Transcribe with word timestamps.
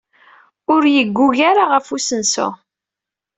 Ur 0.73 0.83
yeggug 0.95 1.37
ara 1.49 1.63
ɣef 1.71 1.87
usensu. 1.95 2.47